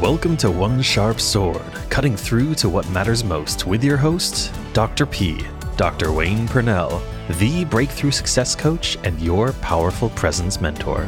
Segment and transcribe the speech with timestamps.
[0.00, 1.60] Welcome to One Sharp Sword,
[1.90, 5.06] cutting through to what matters most with your host, Dr.
[5.06, 5.44] P,
[5.76, 6.12] Dr.
[6.12, 7.02] Wayne Purnell,
[7.40, 11.00] the breakthrough success coach and your powerful presence mentor.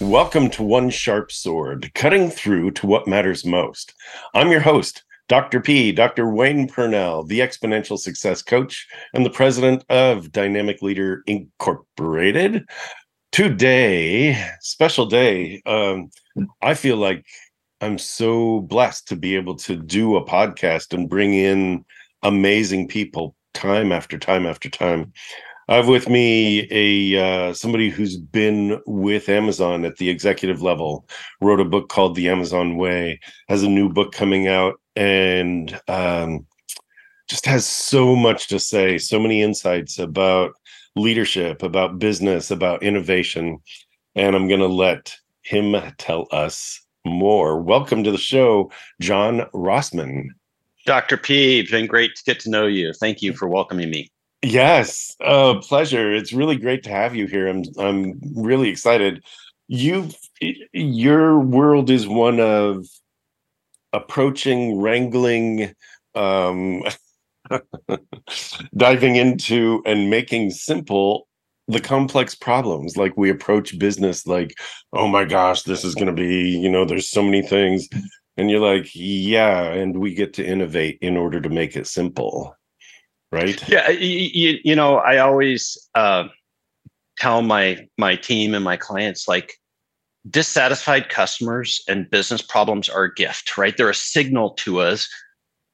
[0.00, 3.92] Welcome to One Sharp Sword, cutting through to what matters most.
[4.32, 5.60] I'm your host, Dr.
[5.60, 6.30] P, Dr.
[6.30, 12.64] Wayne Purnell, the exponential success coach and the president of Dynamic Leader Incorporated
[13.32, 16.10] today special day um
[16.60, 17.24] i feel like
[17.80, 21.82] i'm so blessed to be able to do a podcast and bring in
[22.22, 25.12] amazing people time after time after time.
[25.68, 31.08] I have with me a uh, somebody who's been with amazon at the executive level
[31.40, 36.46] wrote a book called the amazon way has a new book coming out and um
[37.28, 40.52] just has so much to say so many insights about
[40.96, 43.58] leadership, about business, about innovation.
[44.14, 47.60] And I'm going to let him tell us more.
[47.60, 50.28] Welcome to the show, John Rossman.
[50.84, 51.16] Dr.
[51.16, 52.92] P, it's been great to get to know you.
[52.92, 54.10] Thank you for welcoming me.
[54.42, 56.12] Yes, uh, pleasure.
[56.12, 57.46] It's really great to have you here.
[57.46, 59.22] I'm I'm really excited.
[59.68, 60.08] You,
[60.72, 62.84] your world is one of
[63.92, 65.74] approaching, wrangling,
[66.16, 66.82] um,
[68.76, 71.28] diving into and making simple
[71.68, 74.54] the complex problems like we approach business like
[74.92, 77.88] oh my gosh this is going to be you know there's so many things
[78.36, 82.54] and you're like yeah and we get to innovate in order to make it simple
[83.30, 83.66] right?
[83.68, 86.24] Yeah you, you know i always uh,
[87.16, 89.54] tell my my team and my clients like
[90.30, 93.76] dissatisfied customers and business problems are a gift right?
[93.76, 95.08] They're a signal to us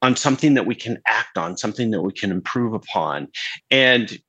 [0.01, 3.27] on something that we can act on, something that we can improve upon.
[3.69, 4.19] And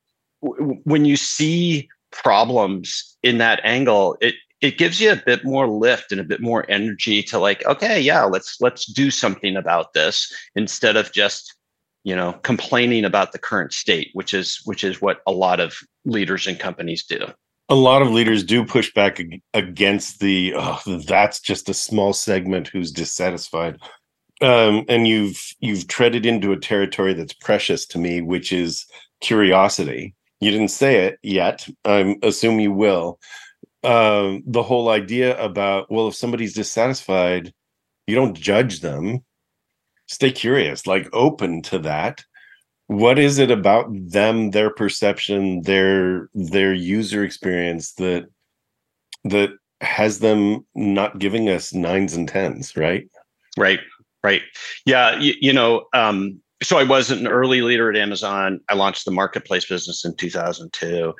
[0.43, 5.67] w- when you see problems in that angle, it it gives you a bit more
[5.67, 9.93] lift and a bit more energy to like, okay, yeah, let's let's do something about
[9.93, 11.55] this instead of just
[12.03, 15.75] you know complaining about the current state, which is which is what a lot of
[16.05, 17.25] leaders and companies do.
[17.69, 19.21] A lot of leaders do push back
[19.53, 23.77] against the oh, that's just a small segment who's dissatisfied
[24.41, 28.85] um, and you've you've treaded into a territory that's precious to me, which is
[29.21, 30.15] curiosity.
[30.39, 31.67] You didn't say it yet.
[31.85, 33.19] I assume you will.
[33.83, 37.53] Um, the whole idea about well, if somebody's dissatisfied,
[38.07, 39.23] you don't judge them.
[40.07, 42.23] Stay curious, like open to that.
[42.87, 48.25] What is it about them, their perception, their their user experience that
[49.23, 53.07] that has them not giving us nines and tens, right?
[53.57, 53.79] Right.
[54.23, 54.41] Right.
[54.85, 55.17] Yeah.
[55.19, 58.59] You, you know, um, so I was an early leader at Amazon.
[58.69, 61.13] I launched the marketplace business in 2002.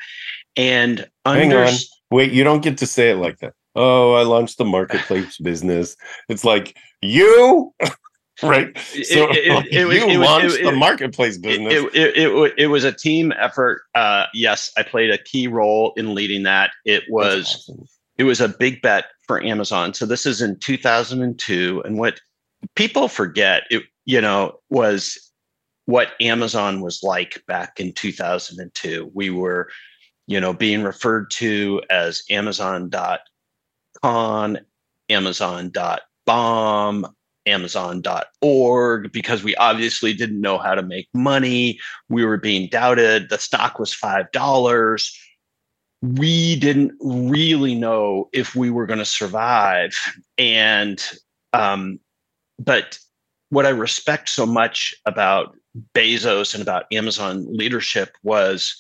[0.56, 1.74] And under- hang on,
[2.12, 3.54] wait, you don't get to say it like that.
[3.76, 5.96] Oh, I launched the marketplace business.
[6.30, 7.74] It's like you,
[8.44, 8.78] right?
[8.78, 11.74] So it, it, it, you launched the marketplace business.
[11.94, 13.84] It, it, was a team effort.
[13.96, 16.72] Uh, yes, I played a key role in leading that.
[16.86, 17.86] It was awesome.
[18.18, 19.94] it was a big bet for Amazon.
[19.94, 22.20] So this is in 2002, and what
[22.76, 25.32] people forget it, you know, was
[25.86, 29.12] what Amazon was like back in 2002.
[29.14, 29.70] We were,
[30.28, 33.20] you know, being referred to as Amazon.con,
[35.10, 37.08] Amazon.bomb,
[37.46, 41.80] Amazon.org, because we obviously didn't know how to make money.
[42.10, 43.30] We were being doubted.
[43.30, 45.12] The stock was $5
[46.02, 49.96] we didn't really know if we were going to survive
[50.38, 51.12] and
[51.54, 52.00] um,
[52.66, 53.00] but
[53.50, 55.56] what I respect so much about
[55.96, 58.76] Bezos and about Amazon leadership was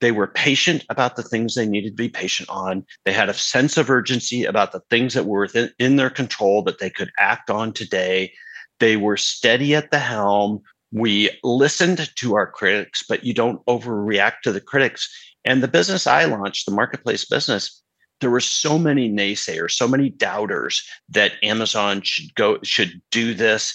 [0.00, 2.84] they were patient about the things they needed to be patient on.
[3.04, 6.62] They had a sense of urgency about the things that were within in their control
[6.64, 8.32] that they could act on today.
[8.80, 10.60] They were steady at the helm.
[10.92, 15.08] We listened to our critics, but you don't overreact to the critics.
[15.44, 17.82] And the business I launched, the marketplace business,
[18.20, 23.74] there were so many naysayers, so many doubters that Amazon should go should do this.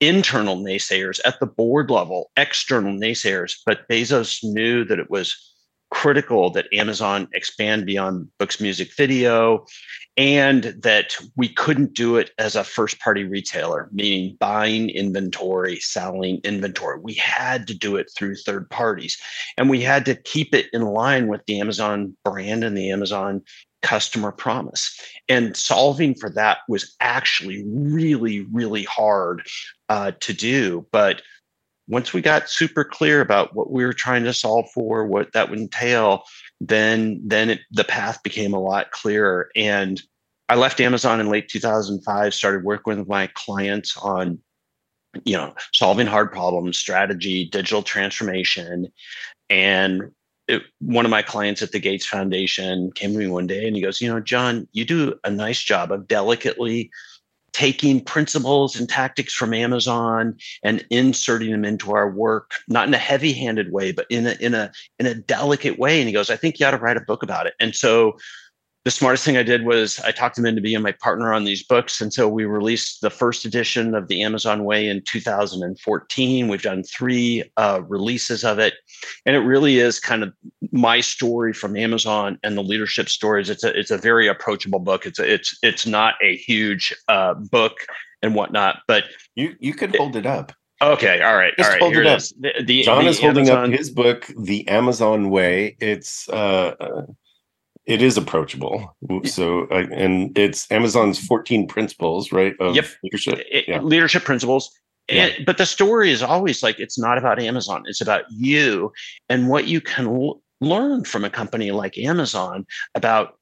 [0.00, 5.36] Internal naysayers at the board level, external naysayers, but Bezos knew that it was
[5.90, 9.64] critical that Amazon expand beyond books, music, video,
[10.16, 16.40] and that we couldn't do it as a first party retailer, meaning buying inventory, selling
[16.44, 16.98] inventory.
[17.00, 19.16] We had to do it through third parties,
[19.56, 23.42] and we had to keep it in line with the Amazon brand and the Amazon
[23.82, 24.98] customer promise.
[25.28, 29.46] And solving for that was actually really, really hard
[29.88, 30.86] uh, to do.
[30.90, 31.22] But
[31.88, 35.48] once we got super clear about what we were trying to solve for, what that
[35.48, 36.24] would entail,
[36.60, 39.50] then then it, the path became a lot clearer.
[39.56, 40.00] And
[40.50, 44.38] I left Amazon in late 2005, started working with my clients on
[45.24, 48.86] you know solving hard problems strategy digital transformation
[49.48, 50.10] and
[50.48, 53.76] it, one of my clients at the gates foundation came to me one day and
[53.76, 56.90] he goes you know john you do a nice job of delicately
[57.52, 62.98] taking principles and tactics from Amazon and inserting them into our work, not in a
[62.98, 65.98] heavy-handed way, but in a in a in a delicate way.
[65.98, 67.54] And he goes, I think you ought to write a book about it.
[67.58, 68.16] And so
[68.88, 71.62] the smartest thing I did was I talked him into being my partner on these
[71.62, 72.00] books.
[72.00, 76.48] And so we released the first edition of the Amazon Way in 2014.
[76.48, 78.72] We've done three uh, releases of it.
[79.26, 80.32] And it really is kind of
[80.72, 83.50] my story from Amazon and the leadership stories.
[83.50, 85.04] It's a, it's a very approachable book.
[85.04, 87.74] It's a, it's, it's not a huge uh, book
[88.22, 90.50] and whatnot, but you, you could hold it up.
[90.80, 91.82] Okay, all right, Just all right.
[91.82, 92.18] hold Here it up.
[92.20, 92.32] is.
[92.40, 95.76] The, the, John the is holding Amazon- up his book, The Amazon Way.
[95.78, 97.02] It's uh, uh,
[97.88, 98.94] it is approachable.
[99.24, 102.54] So, uh, and it's Amazon's 14 principles, right?
[102.60, 102.86] Of Yep.
[103.02, 103.40] leadership.
[103.50, 103.80] it- Yeah.
[103.80, 104.70] leadership principles.
[105.10, 105.24] Yeah.
[105.36, 108.92] And, but the story is always like it's not about Amazon, it's about you
[109.30, 113.38] and what you can l- learn from a company like Amazon about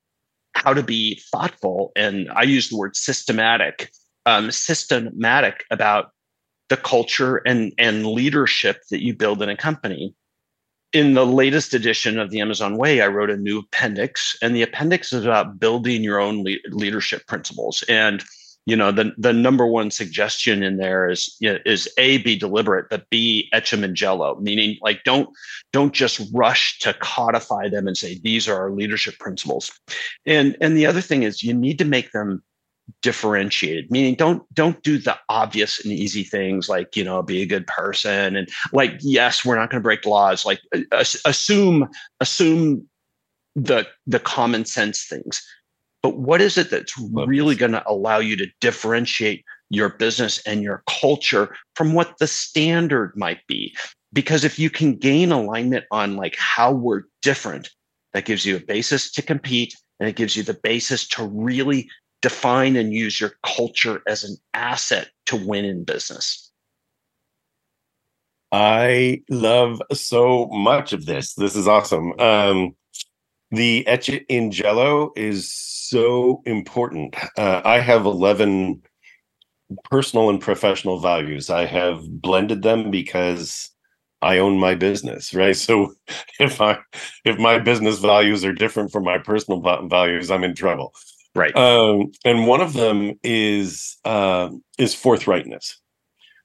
[0.55, 1.91] how to be thoughtful.
[1.97, 3.91] And I use the word systematic,
[4.27, 6.11] um, systematic about
[6.69, 10.15] the culture and, and leadership that you build in a company.
[10.93, 14.63] In the latest edition of the Amazon Way, I wrote a new appendix, and the
[14.63, 17.83] appendix is about building your own le- leadership principles.
[17.89, 18.25] And
[18.67, 22.37] you know the the number one suggestion in there is you know, is a be
[22.37, 25.29] deliberate but b etch them in jello meaning like don't
[25.73, 29.71] don't just rush to codify them and say these are our leadership principles
[30.27, 32.43] and and the other thing is you need to make them
[33.03, 37.47] differentiated meaning don't don't do the obvious and easy things like you know be a
[37.47, 40.61] good person and like yes we're not going to break laws like
[40.93, 41.89] uh, assume
[42.21, 42.87] assume
[43.57, 45.43] the the common sense things.
[46.03, 50.63] But what is it that's really going to allow you to differentiate your business and
[50.63, 53.75] your culture from what the standard might be?
[54.13, 57.71] Because if you can gain alignment on like how we're different
[58.13, 61.89] that gives you a basis to compete and it gives you the basis to really
[62.23, 66.47] define and use your culture as an asset to win in business
[68.53, 71.35] I love so much of this.
[71.35, 72.19] This is awesome.
[72.19, 72.77] Um,
[73.51, 77.17] the etch it in jello is so important.
[77.37, 78.83] Uh, I have 11
[79.85, 81.51] personal and professional values.
[81.51, 83.71] I have blended them because
[84.23, 85.57] I own my business, right?
[85.67, 85.95] So
[86.41, 86.79] if I
[87.25, 90.95] if my business values are different from my personal values, I'm in trouble.
[91.37, 95.75] Right Um, and one of them is uh, is forthrightness.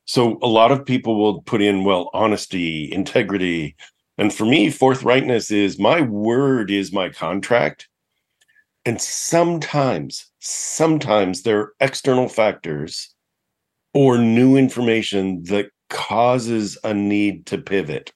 [0.06, 3.76] So a lot of people will put in well honesty, integrity,
[4.18, 7.88] and for me, forthrightness is my word is my contract.
[8.86, 13.14] And sometimes, sometimes there are external factors
[13.94, 18.12] or new information that causes a need to pivot.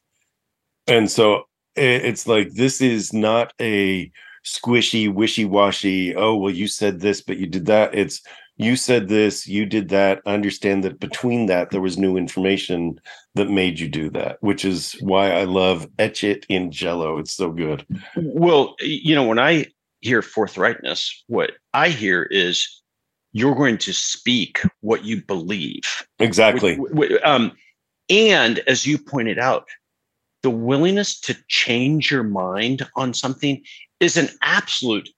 [0.88, 1.44] And so
[1.76, 4.12] it's like this is not a
[4.46, 6.16] squishy, wishy washy.
[6.16, 7.94] Oh, well, you said this, but you did that.
[7.94, 8.22] It's
[8.58, 10.22] you said this, you did that.
[10.26, 13.00] I Understand that between that, there was new information
[13.34, 17.18] that made you do that, which is why I love Etch It in Jello.
[17.18, 17.86] It's so good.
[18.16, 19.66] Well, you know, when I
[20.00, 22.82] hear forthrightness, what I hear is
[23.34, 25.84] you're going to speak what you believe.
[26.20, 26.80] Exactly.
[27.26, 27.52] Um,
[28.10, 29.68] and as you pointed out,
[30.44, 33.62] the willingness to change your mind on something
[34.00, 35.10] is an absolute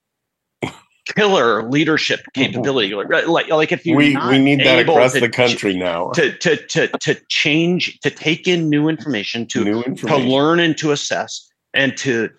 [1.06, 2.42] killer leadership mm-hmm.
[2.42, 2.94] capability.
[2.94, 6.12] Like, like, if you're We we need that across to the country now.
[6.12, 10.78] to to to to change, to take in new information, to new to learn and
[10.78, 12.30] to assess and to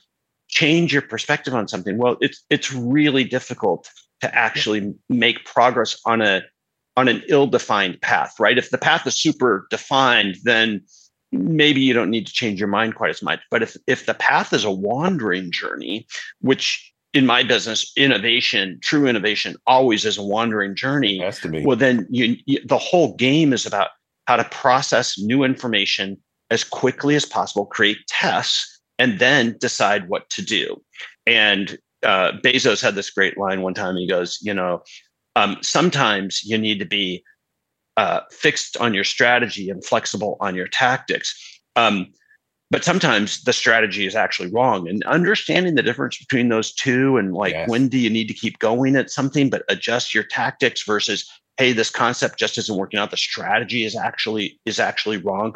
[0.49, 3.91] change your perspective on something well it's it's really difficult
[4.21, 6.43] to actually make progress on a
[6.97, 10.81] on an ill-defined path right if the path is super defined then
[11.33, 14.15] maybe you don't need to change your mind quite as much but if if the
[14.15, 16.07] path is a wandering journey
[16.41, 21.49] which in my business innovation true innovation always is a wandering journey It has to
[21.49, 21.65] be.
[21.65, 23.91] well then you, you the whole game is about
[24.27, 26.17] how to process new information
[26.51, 30.83] as quickly as possible create tests and then decide what to do
[31.27, 34.83] and uh, bezos had this great line one time he goes you know
[35.37, 37.23] um, sometimes you need to be
[37.99, 41.35] uh, fixed on your strategy and flexible on your tactics
[41.77, 42.07] um,
[42.71, 47.35] but sometimes the strategy is actually wrong and understanding the difference between those two and
[47.35, 47.69] like Yes.
[47.69, 51.73] when do you need to keep going at something but adjust your tactics versus hey
[51.73, 55.55] this concept just isn't working out the strategy is actually is actually wrong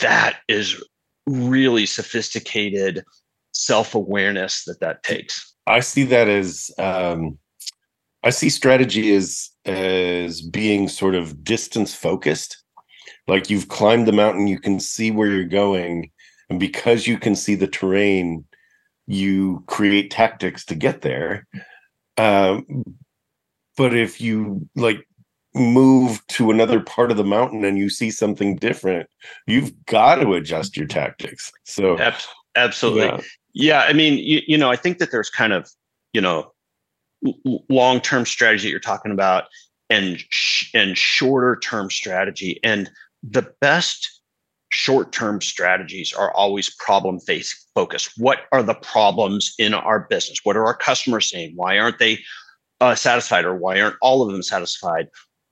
[0.00, 0.82] that is
[1.26, 3.02] really sophisticated
[3.52, 7.38] self-awareness that that takes i see that as um,
[8.24, 12.62] i see strategy as as being sort of distance focused.
[13.26, 16.10] Like you've climbed the mountain you can see where you're going
[16.48, 18.44] and because you can see the terrain
[19.06, 21.46] you create tactics to get there.
[22.16, 22.84] Um,
[23.76, 25.06] but if you like
[25.54, 29.08] move to another part of the mountain and you see something different
[29.46, 31.52] you've got to adjust your tactics.
[31.64, 31.98] So
[32.54, 33.06] absolutely.
[33.06, 33.20] Yeah,
[33.54, 35.70] yeah i mean you, you know i think that there's kind of
[36.12, 36.52] you know
[37.68, 39.44] long-term strategy that you're talking about
[39.90, 42.60] and sh- and shorter term strategy.
[42.62, 42.90] And
[43.22, 44.20] the best
[44.70, 48.12] short-term strategies are always problem face focused.
[48.16, 50.40] What are the problems in our business?
[50.44, 51.52] What are our customers saying?
[51.56, 52.18] Why aren't they
[52.80, 55.08] uh, satisfied or why aren't all of them satisfied?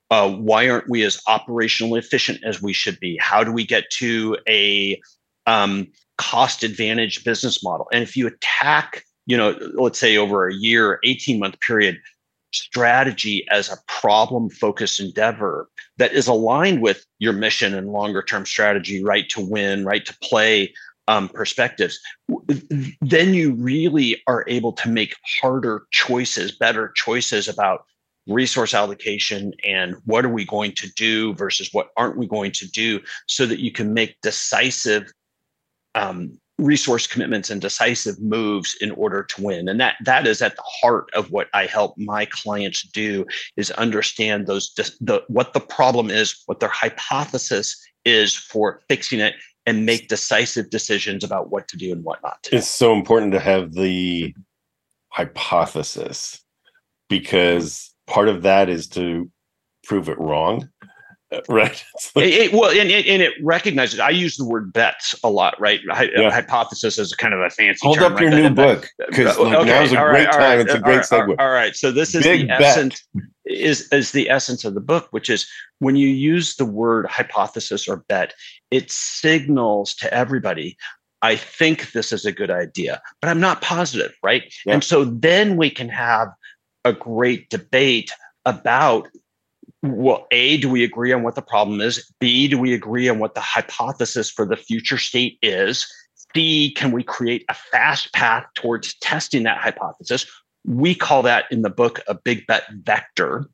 [0.09, 3.17] Uh, why aren't we as operationally efficient as we should be?
[3.19, 5.01] How do we get to a
[5.45, 7.87] um, cost advantage business model?
[7.91, 11.99] And if you attack you know let's say over a year 18 month period
[12.53, 18.45] strategy as a problem focused endeavor that is aligned with your mission and longer term
[18.45, 20.73] strategy right to win right to play
[21.07, 21.99] um, perspectives.
[23.01, 27.85] Then you really are able to make harder choices better choices about
[28.27, 32.69] resource allocation and what are we going to do versus what aren't we going to
[32.69, 35.09] do so that you can make decisive
[35.95, 39.69] um, resource commitments and decisive moves in order to win.
[39.69, 43.71] And that that is at the heart of what i help my clients do is
[43.71, 49.35] understand those the what the problem is what their hypothesis is for fixing it
[49.65, 53.31] and make decisive decisions about what to do and what not to it's so important
[53.33, 54.33] to have the
[55.09, 56.43] hypothesis
[57.09, 59.29] because part of that is to
[59.83, 60.69] prove it wrong
[61.49, 61.83] right
[62.15, 65.59] like, it, it, well and, and it recognizes i use the word bets a lot
[65.59, 65.81] right
[66.15, 66.31] yeah.
[66.31, 69.69] hypothesis is kind of a fancy hold term, up your new book because like, okay,
[69.69, 72.23] now's a great right, time right, it's a great segue all right so this is
[72.23, 72.61] Big the bet.
[72.61, 73.05] essence
[73.45, 75.45] is is the essence of the book which is
[75.79, 78.33] when you use the word hypothesis or bet
[78.71, 80.77] it signals to everybody
[81.21, 84.43] I think this is a good idea, but I'm not positive, right?
[84.65, 84.75] Yeah.
[84.75, 86.29] And so then we can have
[86.85, 88.11] a great debate
[88.45, 89.07] about
[89.83, 92.11] well, A, do we agree on what the problem is?
[92.19, 95.87] B, do we agree on what the hypothesis for the future state is?
[96.33, 100.25] C, can we create a fast path towards testing that hypothesis?
[100.65, 103.45] We call that in the book a big bet vector.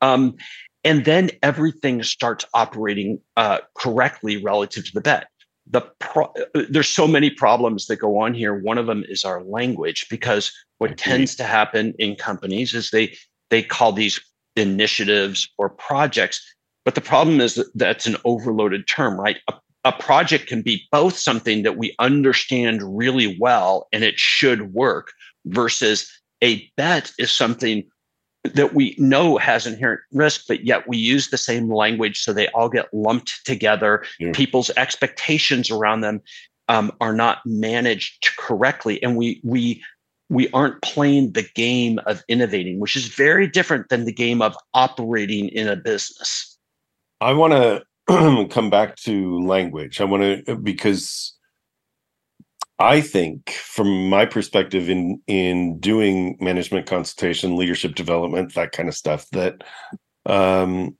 [0.00, 0.36] Um,
[0.84, 5.28] and then everything starts operating uh, correctly relative to the bet.
[5.66, 8.54] The pro- there's so many problems that go on here.
[8.54, 13.16] One of them is our language, because what tends to happen in companies is they
[13.50, 14.18] they call these
[14.56, 16.42] initiatives or projects.
[16.84, 19.38] But the problem is that that's an overloaded term, right?
[19.48, 19.54] A,
[19.84, 25.12] a project can be both something that we understand really well and it should work
[25.46, 26.10] versus
[26.42, 27.84] a bet is something
[28.44, 32.48] that we know has inherent risk, but yet we use the same language so they
[32.48, 34.04] all get lumped together.
[34.18, 34.32] Yeah.
[34.32, 36.22] People's expectations around them
[36.68, 39.82] um, are not managed correctly, and we we
[40.30, 44.56] we aren't playing the game of innovating, which is very different than the game of
[44.72, 46.56] operating in a business.
[47.20, 47.52] I want
[48.08, 50.00] to come back to language.
[50.00, 51.36] I want to because
[52.78, 58.94] I think, from my perspective, in in doing management consultation, leadership development, that kind of
[58.94, 59.64] stuff, that
[60.26, 60.96] um,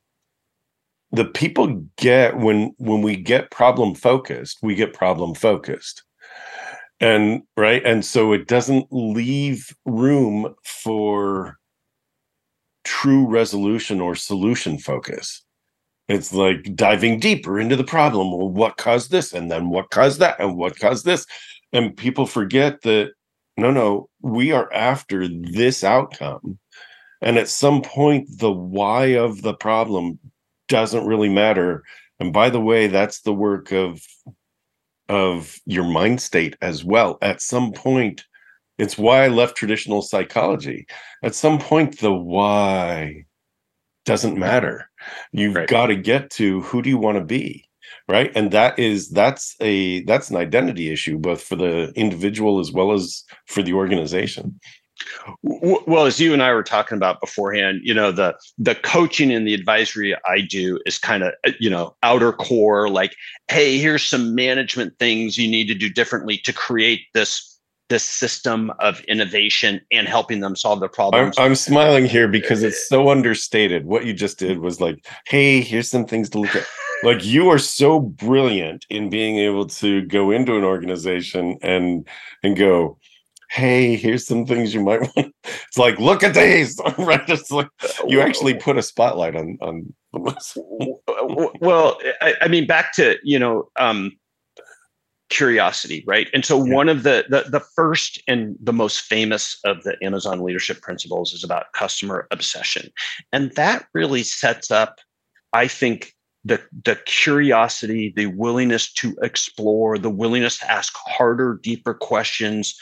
[1.13, 6.03] the people get when when we get problem focused, we get problem focused
[7.00, 7.85] and right?
[7.85, 11.59] And so it doesn't leave room for
[12.85, 15.42] true resolution or solution focus.
[16.09, 18.33] It's like diving deeper into the problem.
[18.33, 19.33] Well what caused this?
[19.33, 20.40] And then what caused that?
[20.40, 21.26] And what caused this?
[21.73, 23.12] And people forget that
[23.57, 26.59] no no we are after this outcome.
[27.23, 30.19] And at some point the why of the problem
[30.69, 31.85] doesn't really matter.
[32.19, 34.02] And by the way that's the work of
[35.11, 37.19] of your mind state as well.
[37.21, 38.25] At some point,
[38.79, 40.87] it's why I left traditional psychology.
[41.23, 43.25] At some point, the why
[44.07, 44.88] doesn't matter.
[45.33, 45.69] You've right.
[45.69, 47.67] got to get to who do you want to be?
[48.09, 48.31] Right.
[48.35, 52.93] And that is that's a that's an identity issue, both for the individual as well
[52.93, 54.59] as for the organization.
[55.42, 59.47] Well, as you and I were talking about beforehand, you know, the the coaching and
[59.47, 63.14] the advisory I do is kind of, you know, outer core, like,
[63.49, 68.73] hey, here's some management things you need to do differently to create this this system
[68.78, 71.37] of innovation and helping them solve their problems.
[71.37, 73.85] I'm, I'm smiling here because it's so understated.
[73.85, 76.66] What you just did was like, hey, here's some things to look at.
[77.02, 82.07] like you are so brilliant in being able to go into an organization and
[82.42, 82.99] and go
[83.50, 85.35] hey here's some things you might want.
[85.45, 87.28] It's like look at these right?
[87.28, 87.69] It's like
[88.07, 93.38] you actually put a spotlight on on the well I, I mean back to you
[93.38, 94.12] know um
[95.28, 96.28] curiosity right?
[96.35, 96.75] And so yeah.
[96.75, 101.33] one of the, the the first and the most famous of the amazon leadership principles
[101.33, 102.90] is about customer obsession.
[103.33, 104.99] And that really sets up
[105.52, 106.14] i think
[106.45, 112.78] the the curiosity the willingness to explore the willingness to ask harder deeper questions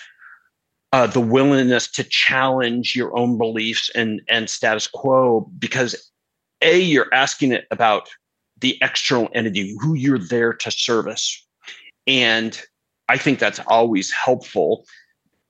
[0.92, 6.10] uh, the willingness to challenge your own beliefs and and status quo because
[6.62, 8.08] a you're asking it about
[8.60, 11.46] the external entity who you're there to service
[12.06, 12.60] and
[13.08, 14.84] I think that's always helpful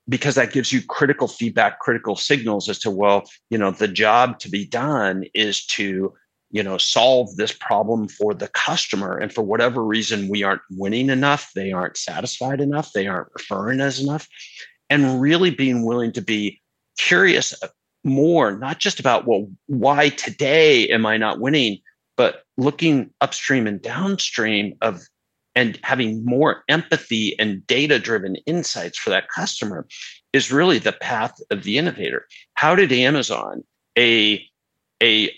[0.09, 4.39] because that gives you critical feedback, critical signals as to, well, you know, the job
[4.41, 6.15] to be done is to,
[6.51, 9.19] you know, solve this problem for the customer.
[9.19, 13.81] And for whatever reason, we aren't winning enough, they aren't satisfied enough, they aren't referring
[13.81, 14.27] us enough.
[14.91, 16.61] And really being willing to be
[16.99, 17.55] curious
[18.05, 21.79] more, not just about, well, why today am I not winning,
[22.17, 25.03] but looking upstream and downstream of
[25.55, 29.89] and having more empathy and data driven insights for that customer
[30.33, 32.27] is really the path of the innovator.
[32.55, 33.65] How did Amazon,
[33.99, 34.45] a,
[35.03, 35.33] a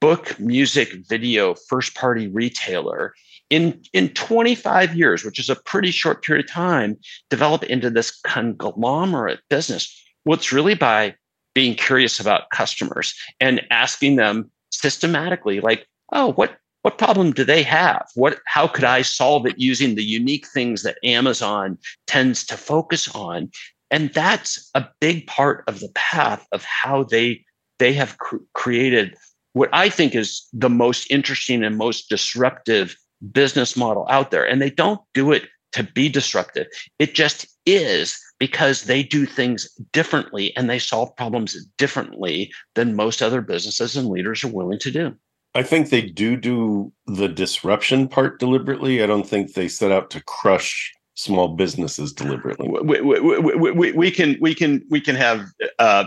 [0.00, 3.14] book, music, video, first party retailer,
[3.50, 6.96] in, in 25 years, which is a pretty short period of time,
[7.28, 9.94] develop into this conglomerate business?
[10.24, 11.16] Well, it's really by
[11.54, 17.62] being curious about customers and asking them systematically, like, oh, what what problem do they
[17.62, 21.76] have what how could i solve it using the unique things that amazon
[22.06, 23.50] tends to focus on
[23.90, 27.44] and that's a big part of the path of how they
[27.78, 29.14] they have cr- created
[29.52, 32.96] what i think is the most interesting and most disruptive
[33.32, 36.66] business model out there and they don't do it to be disruptive
[36.98, 43.22] it just is because they do things differently and they solve problems differently than most
[43.22, 45.14] other businesses and leaders are willing to do
[45.54, 49.02] I think they do do the disruption part deliberately.
[49.02, 52.68] I don't think they set out to crush small businesses deliberately.
[52.68, 55.46] We, we, we, we can we can we can have
[55.78, 56.04] uh,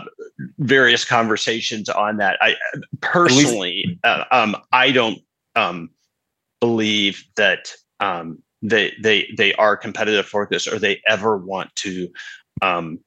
[0.58, 2.38] various conversations on that.
[2.40, 2.54] I
[3.00, 5.18] personally, uh, um, I don't
[5.56, 5.90] um,
[6.64, 12.08] believe that um, they they they are competitive for this or they ever want to
[12.62, 12.98] um,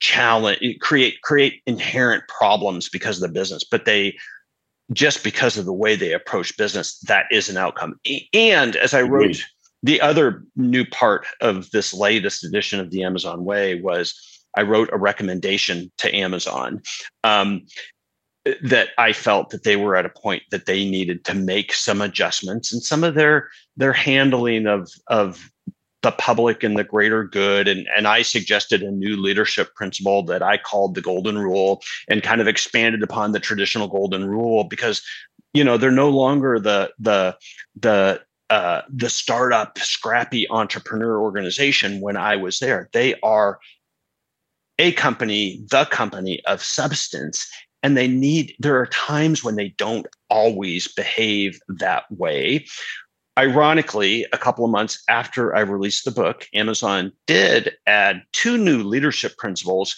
[0.00, 4.16] challenge create create inherent problems because of the business, but they
[4.92, 7.94] just because of the way they approach business, that is an outcome.
[8.32, 9.42] And as I wrote,
[9.82, 14.14] the other new part of this latest edition of the Amazon Way was
[14.56, 16.82] I wrote a recommendation to Amazon
[17.22, 17.62] um,
[18.62, 22.02] that I felt that they were at a point that they needed to make some
[22.02, 25.50] adjustments and some of their their handling of of
[26.04, 27.66] the public and the greater good.
[27.66, 32.22] And, and I suggested a new leadership principle that I called the golden rule and
[32.22, 35.02] kind of expanded upon the traditional golden rule because,
[35.54, 37.38] you know, they're no longer the, the,
[37.74, 42.90] the, uh, the startup scrappy entrepreneur organization when I was there.
[42.92, 43.58] They are
[44.78, 47.48] a company, the company of substance.
[47.84, 52.64] And they need, there are times when they don't always behave that way
[53.38, 58.82] ironically, a couple of months after I released the book, Amazon did add two new
[58.82, 59.96] leadership principles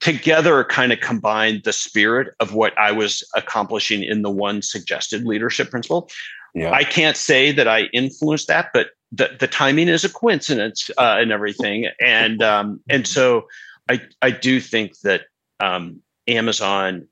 [0.00, 5.24] together, kind of combined the spirit of what I was accomplishing in the one suggested
[5.24, 6.10] leadership principle.
[6.54, 6.72] Yeah.
[6.72, 11.16] I can't say that I influenced that, but the, the timing is a coincidence uh,
[11.18, 11.88] and everything.
[12.00, 13.46] And um, and so
[13.88, 15.22] I I do think that
[15.60, 17.06] um, Amazon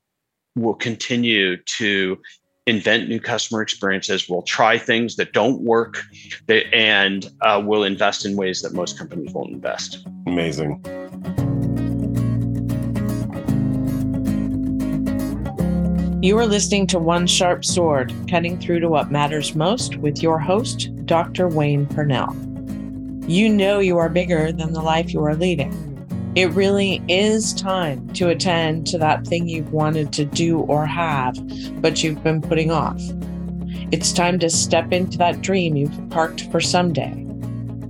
[0.55, 2.17] will continue to
[2.67, 4.29] invent new customer experiences.
[4.29, 6.03] We'll try things that don't work,
[6.47, 10.05] and uh, we'll invest in ways that most companies won't invest.
[10.27, 10.83] Amazing.
[16.21, 20.37] You are listening to One Sharp Sword, cutting through to what matters most with your
[20.37, 21.47] host, Dr.
[21.47, 22.35] Wayne Purnell.
[23.25, 25.88] You know you are bigger than the life you are leading.
[26.35, 31.35] It really is time to attend to that thing you've wanted to do or have,
[31.81, 33.01] but you've been putting off.
[33.91, 37.25] It's time to step into that dream you've parked for someday.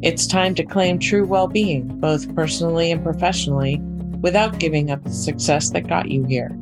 [0.01, 3.81] It's time to claim true well being, both personally and professionally,
[4.21, 6.57] without giving up the success that got you here.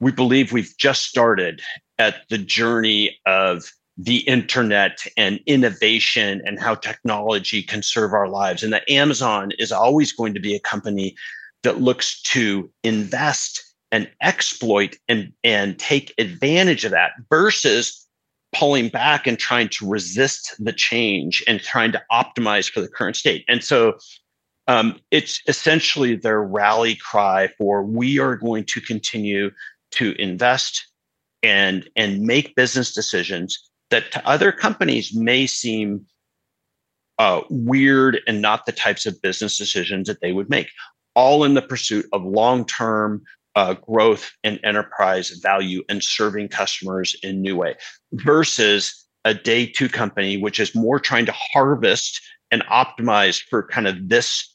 [0.00, 1.62] we believe we've just started
[1.98, 3.72] at the journey of
[4.04, 8.62] the internet and innovation and how technology can serve our lives.
[8.62, 11.14] And that Amazon is always going to be a company
[11.62, 13.62] that looks to invest
[13.92, 18.04] and exploit and, and take advantage of that versus
[18.52, 23.14] pulling back and trying to resist the change and trying to optimize for the current
[23.14, 23.44] state.
[23.46, 23.98] And so
[24.66, 29.52] um, it's essentially their rally cry for we are going to continue
[29.92, 30.86] to invest
[31.42, 36.04] and and make business decisions that to other companies may seem
[37.18, 40.68] uh, weird and not the types of business decisions that they would make
[41.14, 43.22] all in the pursuit of long-term
[43.54, 47.74] uh, growth and enterprise value and serving customers in new way
[48.14, 53.86] versus a day two company which is more trying to harvest and optimize for kind
[53.86, 54.48] of this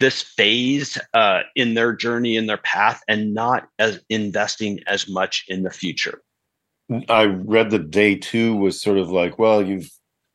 [0.00, 5.44] this phase uh, in their journey in their path and not as investing as much
[5.48, 6.22] in the future
[7.08, 9.90] i read that day two was sort of like well you've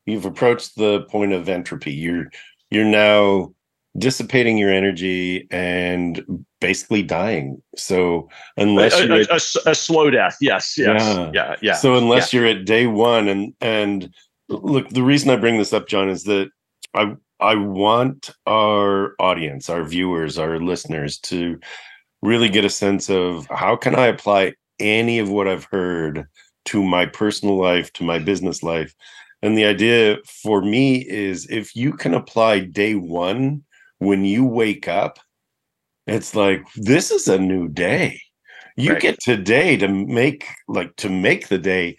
[0.05, 1.91] you've approached the point of entropy.
[1.91, 2.31] You're
[2.69, 3.53] you're now
[3.97, 7.61] dissipating your energy and basically dying.
[7.77, 10.37] So unless a, a, at, a, a slow death.
[10.41, 11.01] Yes yes.
[11.01, 11.31] Yeah.
[11.33, 11.75] Yeah, yeah.
[11.75, 12.39] so unless yeah.
[12.39, 14.13] you're at day one and and
[14.49, 16.49] look the reason i bring this up john is that
[16.93, 21.59] i I want our audience, our viewers, our listeners to
[22.21, 26.25] really get a sense of how can I apply any of what I've heard
[26.65, 28.95] to my personal life, to my business life.
[29.41, 33.63] And the idea for me is if you can apply day one
[33.99, 35.19] when you wake up,
[36.07, 38.21] it's like this is a new day.
[38.75, 39.01] You right.
[39.01, 41.97] get today to make like to make the day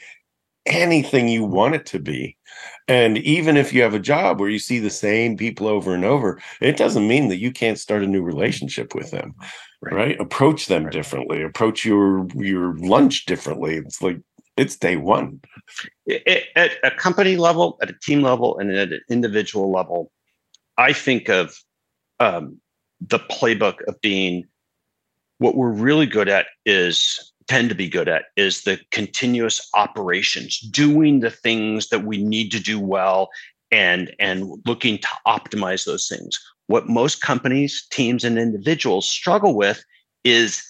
[0.66, 2.36] anything you want it to be.
[2.88, 6.04] And even if you have a job where you see the same people over and
[6.04, 9.34] over, it doesn't mean that you can't start a new relationship with them.
[9.80, 9.94] Right.
[9.94, 10.20] right?
[10.20, 10.92] Approach them right.
[10.92, 11.42] differently.
[11.42, 13.76] Approach your your lunch differently.
[13.76, 14.18] It's like
[14.56, 15.40] it's day one.
[16.56, 20.10] At a company level, at a team level, and at an individual level,
[20.76, 21.56] I think of
[22.20, 22.60] um,
[23.00, 24.44] the playbook of being
[25.38, 30.60] what we're really good at is tend to be good at is the continuous operations,
[30.60, 33.28] doing the things that we need to do well
[33.70, 36.38] and and looking to optimize those things.
[36.66, 39.84] What most companies, teams and individuals struggle with
[40.22, 40.62] is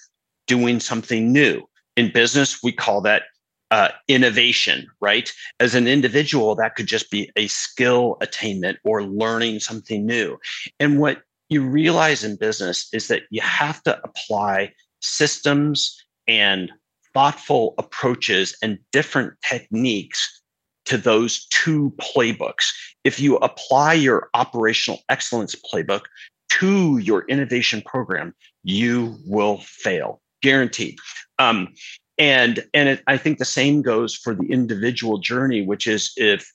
[0.47, 1.63] doing something new.
[1.95, 3.23] In business, we call that
[3.71, 5.31] uh, innovation, right?
[5.59, 10.37] As an individual, that could just be a skill attainment or learning something new.
[10.79, 16.71] And what you realize in business is that you have to apply systems and
[17.13, 20.41] thoughtful approaches and different techniques
[20.85, 22.65] to those two playbooks.
[23.03, 26.01] If you apply your operational excellence playbook
[26.49, 30.97] to your innovation program, you will fail, guaranteed.
[31.39, 31.73] Um,
[32.17, 36.51] and and it, I think the same goes for the individual journey, which is if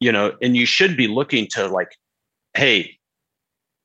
[0.00, 1.96] you know, and you should be looking to like,
[2.54, 2.98] hey,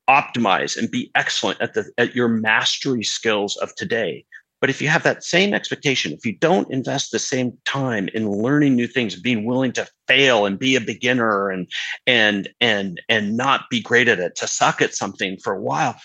[0.09, 4.25] optimize and be excellent at the at your mastery skills of today
[4.61, 8.29] but if you have that same expectation, if you don't invest the same time in
[8.29, 11.67] learning new things, being willing to fail and be a beginner and
[12.05, 15.95] and and and not be great at it, to suck at something for a while,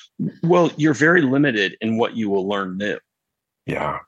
[0.43, 2.99] well, you're very limited in what you will learn new.
[3.67, 4.01] Yeah.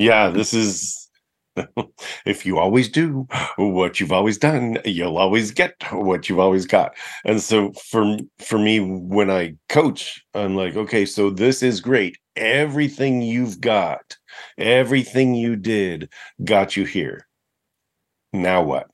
[0.00, 1.10] Yeah, this is
[2.26, 6.94] if you always do what you've always done, you'll always get what you've always got.
[7.24, 12.16] And so for for me when I coach, I'm like, okay, so this is great
[12.36, 14.16] everything you've got,
[14.56, 16.08] everything you did
[16.44, 17.26] got you here.
[18.32, 18.86] Now what?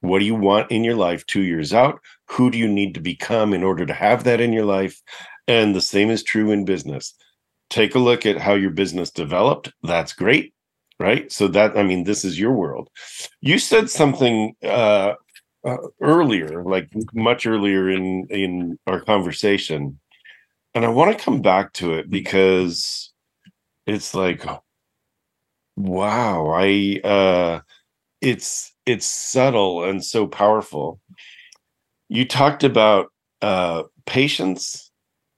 [0.00, 2.00] What do you want in your life two years out?
[2.30, 5.00] Who do you need to become in order to have that in your life?
[5.46, 7.14] And the same is true in business.
[7.70, 9.72] Take a look at how your business developed.
[9.82, 10.54] That's great,
[11.00, 11.30] right?
[11.32, 12.88] So that I mean, this is your world.
[13.40, 15.14] You said something uh,
[15.64, 19.98] uh, earlier, like much earlier in in our conversation,
[20.74, 23.12] and I want to come back to it because
[23.86, 24.44] it's like
[25.76, 27.60] wow, I uh
[28.20, 31.00] it's it's subtle and so powerful.
[32.08, 34.90] You talked about uh, patience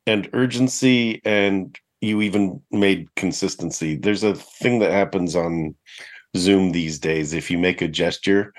[0.06, 3.96] and urgency, and you even made consistency.
[3.96, 5.74] There's a thing that happens on
[6.37, 7.32] Zoom these days.
[7.32, 8.52] If you make a gesture,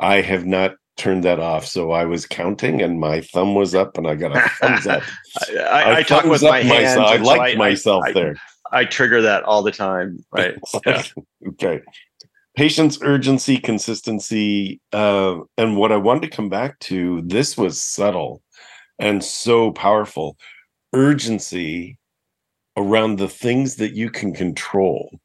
[0.00, 1.66] I have not turned that off.
[1.66, 5.02] So I was counting and my thumb was up and I got a thumbs up.
[5.50, 6.98] I, I, I talk with my hands.
[6.98, 7.10] Myself.
[7.10, 8.34] I like so myself I, there.
[8.72, 10.24] I trigger that all the time.
[10.32, 10.56] Right.
[10.86, 11.02] Yeah.
[11.48, 11.80] okay.
[12.56, 14.80] Patience, urgency, consistency.
[14.92, 18.42] Uh, and what I wanted to come back to, this was subtle
[18.98, 20.36] and so powerful.
[20.92, 21.96] Urgency
[22.76, 25.20] around the things that you can control.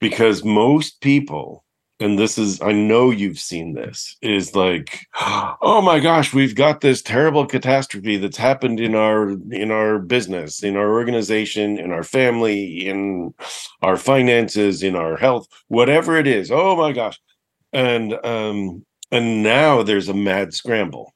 [0.00, 1.64] Because most people,
[2.00, 6.80] and this is i know you've seen this is like oh my gosh we've got
[6.80, 12.02] this terrible catastrophe that's happened in our in our business in our organization in our
[12.02, 13.32] family in
[13.82, 16.50] our finances in our health whatever it is.
[16.50, 17.18] Oh my gosh.
[17.72, 21.14] And um and now there's a mad scramble.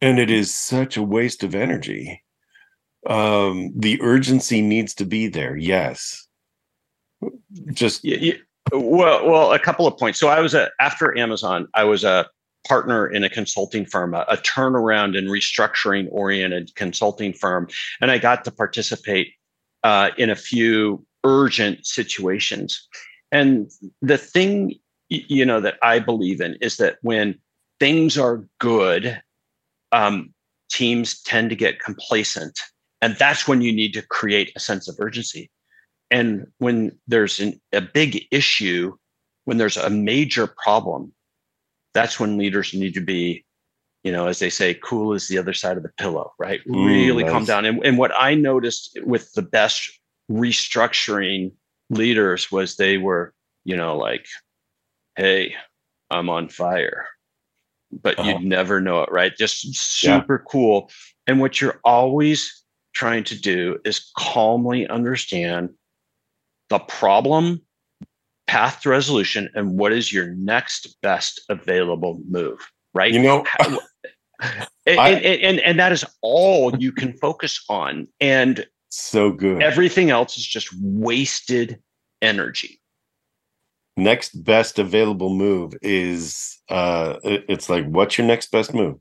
[0.00, 2.22] And it is such a waste of energy
[3.08, 6.28] um the urgency needs to be there yes
[7.72, 8.34] just yeah, yeah
[8.72, 10.18] well, well, a couple of points.
[10.18, 12.28] So I was a after Amazon, I was a
[12.66, 17.68] partner in a consulting firm, a, a turnaround and restructuring oriented consulting firm,
[18.00, 19.32] and I got to participate
[19.82, 22.88] uh, in a few urgent situations.
[23.32, 23.70] And
[24.02, 24.74] the thing,
[25.08, 27.38] you know, that I believe in is that when
[27.78, 29.20] things are good,
[29.92, 30.32] um,
[30.70, 32.60] teams tend to get complacent,
[33.02, 35.50] and that's when you need to create a sense of urgency.
[36.10, 38.96] And when there's an, a big issue,
[39.44, 41.12] when there's a major problem,
[41.94, 43.44] that's when leaders need to be,
[44.02, 46.60] you know, as they say, cool as the other side of the pillow, right?
[46.66, 47.32] Mm, really nice.
[47.32, 47.64] calm down.
[47.64, 49.90] And, and what I noticed with the best
[50.30, 51.52] restructuring
[51.90, 53.34] leaders was they were,
[53.64, 54.26] you know, like,
[55.16, 55.54] hey,
[56.10, 57.06] I'm on fire.
[57.92, 58.30] But uh-huh.
[58.30, 59.36] you'd never know it, right?
[59.36, 60.50] Just super yeah.
[60.50, 60.90] cool.
[61.26, 62.59] And what you're always
[62.92, 65.70] trying to do is calmly understand
[66.68, 67.60] the problem,
[68.46, 72.58] path to resolution, and what is your next best available move,
[72.94, 73.12] right?
[73.12, 73.44] You know,
[74.86, 78.08] and, I, and, and, and that is all you can focus on.
[78.20, 79.62] And so good.
[79.62, 81.80] Everything else is just wasted
[82.22, 82.80] energy.
[83.96, 88.96] Next best available move is uh it's like what's your next best move?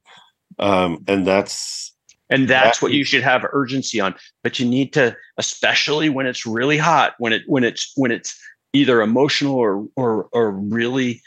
[0.57, 1.95] Um and that's
[2.29, 4.15] and that's what you should have urgency on.
[4.43, 8.39] But you need to especially when it's really hot when it when it's when it's
[8.73, 11.21] either emotional or or or really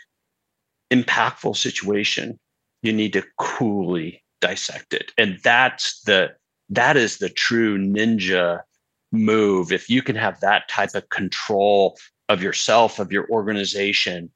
[0.93, 2.39] impactful situation
[2.83, 5.13] you need to coolly dissect it.
[5.17, 6.33] And that's the
[6.69, 8.61] that is the true ninja
[9.13, 9.73] move.
[9.73, 14.31] If you can have that type of control of yourself of your organization.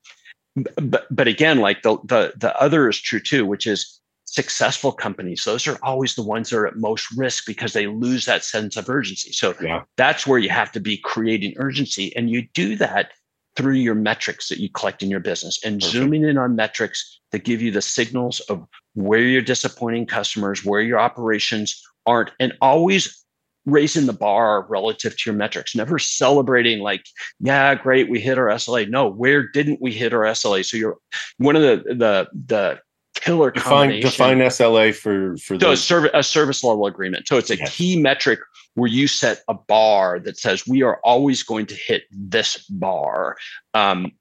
[0.81, 4.01] But but again like the the the other is true too which is
[4.37, 5.45] successful companies.
[5.45, 8.77] Those are always the ones that are at most risk because they lose that sense
[8.77, 9.33] of urgency.
[9.33, 9.83] So yeah.
[9.97, 13.13] that's where you have to be creating urgency and you do that
[13.57, 15.93] through your metrics that you collect in your business and Perfect.
[15.93, 20.83] zooming in on metrics that give you the signals of where you're disappointing customers where
[20.83, 23.25] your operations aren't and always
[23.65, 25.75] raising the bar relative to your metrics.
[25.75, 27.07] Never celebrating like
[27.41, 30.99] yeah great we hit our sla no where didn't we hit our sla so you're
[31.39, 32.79] one of the the the
[33.27, 37.27] killer define, define SLA for for so a, service a service level agreement.
[37.29, 38.41] So it's a key metric
[38.75, 43.37] where you set a bar that says we are always going to hit this bar.
[43.75, 44.13] Um,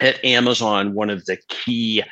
[0.00, 2.02] at Amazon, one of the key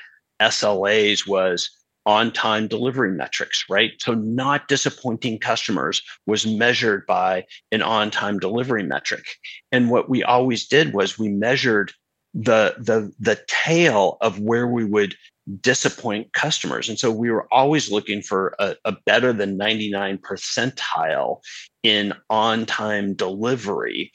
[0.40, 1.70] SLAs was
[2.04, 3.92] on time delivery metrics, right?
[4.00, 9.24] So not disappointing customers was measured by an on time delivery metric.
[9.70, 11.92] And what we always did was we measured
[12.34, 15.14] the the the tail of where we would
[15.60, 16.88] disappoint customers.
[16.88, 21.40] And so we were always looking for a, a better than 99 percentile
[21.82, 24.12] in on time delivery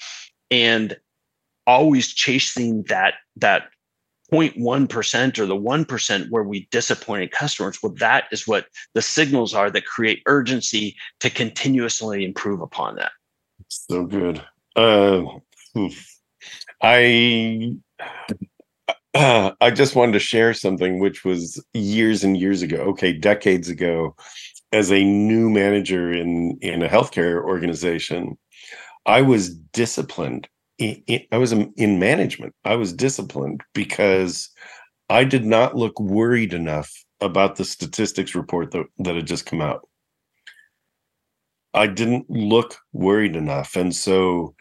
[0.49, 0.97] and
[1.65, 3.63] always chasing that, that
[4.31, 7.79] 0.1% or the 1% where we disappointed customers.
[7.81, 13.11] Well, that is what the signals are that create urgency to continuously improve upon that.
[13.69, 14.43] So good.
[14.75, 15.23] Uh,
[16.81, 17.75] I
[19.17, 23.69] uh, I just wanted to share something which was years and years ago, okay, decades
[23.69, 24.15] ago,
[24.71, 28.37] as a new manager in in a healthcare organization,
[29.05, 30.47] I was disciplined.
[30.79, 32.53] I was in management.
[32.63, 34.49] I was disciplined because
[35.09, 39.61] I did not look worried enough about the statistics report that, that had just come
[39.61, 39.87] out.
[41.73, 43.75] I didn't look worried enough.
[43.75, 44.55] And so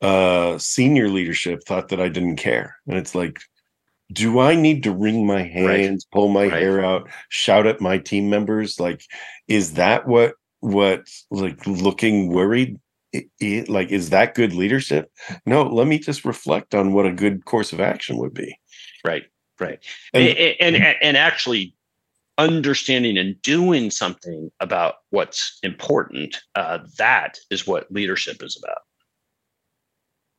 [0.00, 2.76] uh, senior leadership thought that I didn't care.
[2.86, 3.40] And it's like,
[4.12, 6.12] do I need to wring my hands, right.
[6.12, 6.52] pull my right.
[6.52, 8.80] hair out, shout at my team members?
[8.80, 9.02] Like,
[9.48, 12.78] is that what what like looking worried?
[13.12, 15.10] It, it, like, is that good leadership?
[15.44, 18.56] No, let me just reflect on what a good course of action would be.
[19.04, 19.24] Right,
[19.58, 21.74] right, and and, and, and actually
[22.40, 26.38] understanding and doing something about what's important.
[26.54, 28.78] Uh, that is what leadership is about.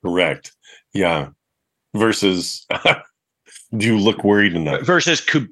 [0.03, 0.51] Correct.
[0.93, 1.29] Yeah.
[1.95, 2.65] Versus
[3.77, 4.81] do you look worried enough?
[4.81, 5.49] Versus could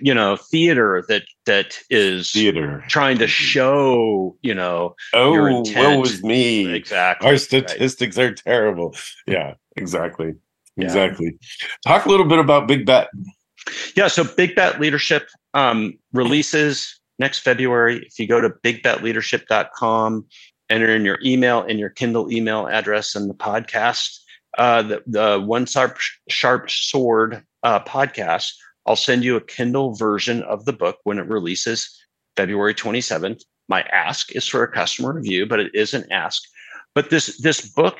[0.00, 2.84] you know theater that that is theater.
[2.88, 6.72] trying to show you know oh what was me.
[6.72, 8.24] Exactly our statistics right.
[8.24, 8.94] are terrible.
[9.26, 10.34] Yeah exactly
[10.76, 11.36] exactly.
[11.86, 13.08] Talk a little bit about big bet
[13.96, 18.04] yeah so big bet leadership um, releases next february.
[18.06, 20.26] If you go to bigbetleadership.com
[20.68, 24.18] enter in your email and your kindle email address and the podcast
[24.58, 25.98] uh, the, the one sharp
[26.28, 28.52] sharp sword uh, podcast,
[28.86, 31.90] I'll send you a Kindle version of the book when it releases
[32.36, 33.42] February 27th.
[33.68, 36.40] My ask is for a customer review, but it is an ask.
[36.94, 37.98] But this this book,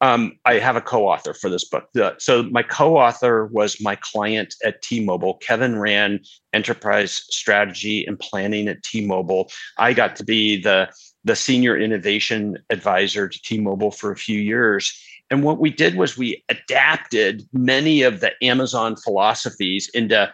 [0.00, 1.88] um, I have a co-author for this book.
[1.94, 5.34] The, so my co-author was my client at T-Mobile.
[5.38, 6.20] Kevin ran
[6.52, 9.50] enterprise strategy and planning at T-Mobile.
[9.78, 10.88] I got to be the
[11.24, 14.96] the senior innovation advisor to T-Mobile for a few years
[15.32, 20.32] and what we did was we adapted many of the Amazon philosophies into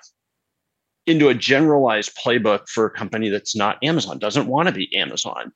[1.07, 5.53] into a generalized playbook for a company that's not Amazon, doesn't want to be Amazon.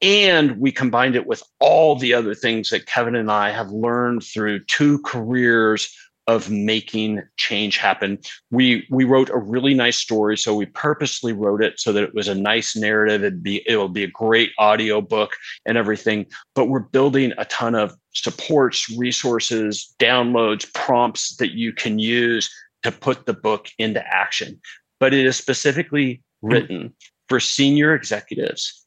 [0.00, 4.22] And we combined it with all the other things that Kevin and I have learned
[4.22, 5.92] through two careers
[6.28, 8.18] of making change happen.
[8.50, 12.14] We we wrote a really nice story, so we purposely wrote it so that it
[12.14, 13.22] was a nice narrative.
[13.22, 15.32] It'd be it will be a great audio book
[15.66, 16.26] and everything.
[16.54, 22.50] But we're building a ton of supports, resources, downloads, prompts that you can use
[22.82, 24.60] to put the book into action.
[25.00, 26.48] But it is specifically hmm.
[26.48, 26.94] written
[27.28, 28.86] for senior executives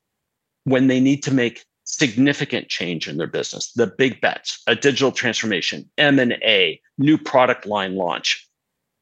[0.63, 3.71] when they need to make significant change in their business.
[3.73, 8.47] The big bets a digital transformation m&a new product line launch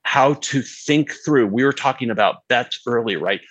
[0.03, 1.47] how to think through.
[1.47, 3.41] We were talking about bets earlier right?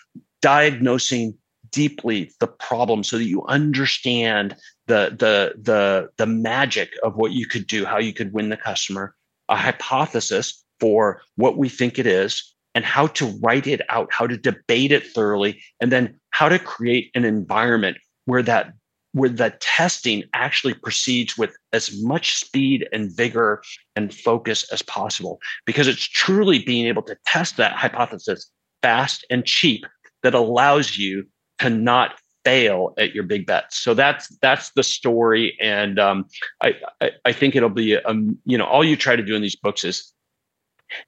[0.40, 1.36] Diagnosing
[1.70, 4.56] deeply the problem so that you understand
[4.86, 8.56] the the the the magic of what you could do how you could win the
[8.56, 9.14] customer
[9.48, 14.26] a hypothesis for what we think it is and how to write it out how
[14.26, 17.96] to debate it thoroughly and then how to create an environment
[18.26, 18.72] where that
[19.16, 23.62] where the testing actually proceeds with as much speed and vigor
[23.96, 25.40] and focus as possible.
[25.64, 28.50] Because it's truly being able to test that hypothesis
[28.82, 29.86] fast and cheap
[30.22, 31.24] that allows you
[31.60, 36.24] to not fail at your big bets so that's that's the story and um,
[36.62, 39.42] I, I, I think it'll be um, you know all you try to do in
[39.42, 40.12] these books is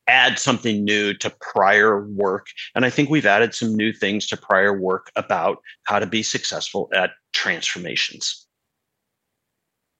[0.06, 2.46] add something new to prior work.
[2.74, 6.22] And I think we've added some new things to prior work about how to be
[6.22, 8.46] successful at transformations.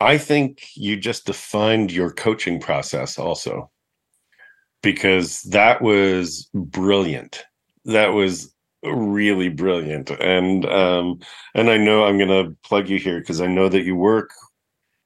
[0.00, 3.70] I think you just defined your coaching process also,
[4.82, 7.44] because that was brilliant.
[7.84, 11.18] That was really brilliant and um
[11.54, 14.30] and i know i'm going to plug you here because i know that you work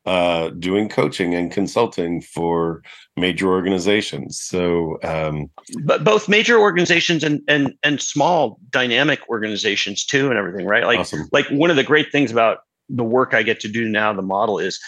[0.04, 2.82] uh, doing coaching and consulting for
[3.16, 4.40] major organizations.
[4.40, 5.48] So, um,
[5.84, 10.84] but both major organizations and and and small dynamic organizations too, and everything, right?
[10.84, 11.28] Like, awesome.
[11.32, 12.58] like one of the great things about
[12.88, 14.80] the work I get to do now, the model is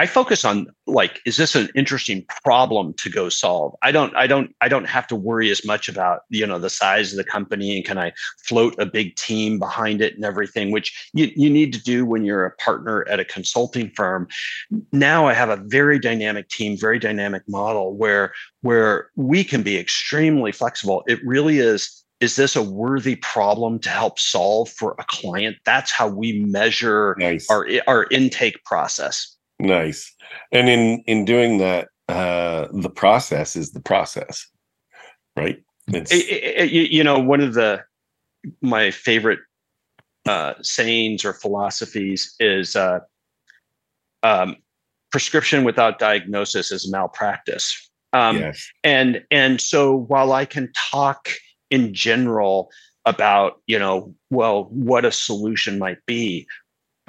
[0.00, 3.74] I focus on like, is this an interesting problem to go solve?
[3.82, 6.70] I don't, I don't, I don't have to worry as much about you know the
[6.70, 10.70] size of the company and can I float a big team behind it and everything,
[10.70, 14.26] which you, you need to do when you're a partner at a consulting firm.
[14.90, 18.32] Now I have a very dynamic team, very dynamic model where
[18.62, 21.02] where we can be extremely flexible.
[21.08, 25.90] It really is is this a worthy problem to help solve for a client that's
[25.90, 27.50] how we measure nice.
[27.50, 30.14] our our intake process Nice.
[30.52, 34.46] And in in doing that, uh, the process is the process,
[35.36, 35.62] right?
[35.88, 37.82] It's it, it, you know, one of the
[38.62, 39.40] my favorite
[40.26, 43.00] uh, sayings or philosophies is uh,
[44.22, 44.56] um,
[45.12, 47.90] prescription without diagnosis is malpractice.
[48.14, 48.66] Um, yes.
[48.82, 51.28] And and so while I can talk
[51.70, 52.70] in general
[53.04, 56.46] about you know well what a solution might be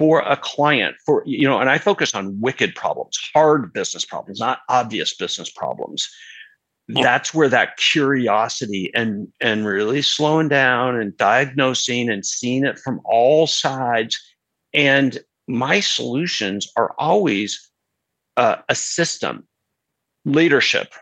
[0.02, 4.40] for a client for you know and i focus on wicked problems hard business problems
[4.40, 6.10] not obvious business problems
[6.88, 7.04] yeah.
[7.04, 13.00] that's where that curiosity and and really slowing down and diagnosing and seeing it from
[13.04, 14.20] all sides
[14.74, 17.70] and my solutions are always
[18.36, 19.46] uh, a system
[20.24, 20.94] leadership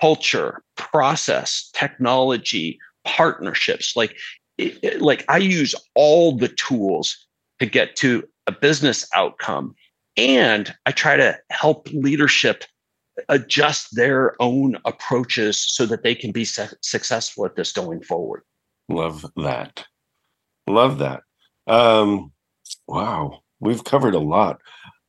[0.00, 3.96] culture, process, technology, partnerships.
[3.96, 4.16] Like,
[4.56, 7.27] it, like I use all the tools
[7.58, 9.74] to get to a business outcome,
[10.16, 12.64] and I try to help leadership
[13.28, 18.42] adjust their own approaches so that they can be su- successful at this going forward.
[18.88, 19.84] Love that.
[20.66, 21.22] Love that.
[21.66, 22.32] Um,
[22.86, 24.60] wow, we've covered a lot.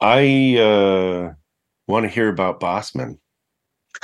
[0.01, 1.33] I uh,
[1.87, 3.17] want to hear about Bossman.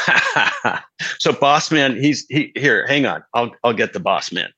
[1.20, 2.86] so Bossman, he's he here.
[2.88, 4.50] Hang on, I'll I'll get the Bossman.